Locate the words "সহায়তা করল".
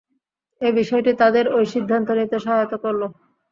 2.39-3.01